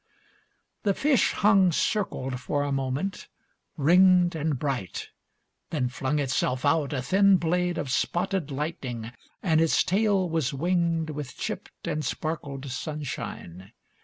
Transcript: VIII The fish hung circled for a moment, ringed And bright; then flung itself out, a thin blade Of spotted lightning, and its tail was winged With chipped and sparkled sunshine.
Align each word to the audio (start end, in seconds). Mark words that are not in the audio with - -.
VIII 0.01 0.77
The 0.81 0.93
fish 0.99 1.31
hung 1.33 1.71
circled 1.71 2.39
for 2.39 2.63
a 2.63 2.71
moment, 2.71 3.27
ringed 3.77 4.33
And 4.33 4.57
bright; 4.57 5.09
then 5.69 5.89
flung 5.89 6.17
itself 6.17 6.65
out, 6.65 6.91
a 6.91 7.03
thin 7.03 7.37
blade 7.37 7.77
Of 7.77 7.91
spotted 7.91 8.49
lightning, 8.49 9.11
and 9.43 9.61
its 9.61 9.83
tail 9.83 10.27
was 10.27 10.55
winged 10.55 11.11
With 11.11 11.37
chipped 11.37 11.85
and 11.87 12.03
sparkled 12.03 12.65
sunshine. 12.71 13.73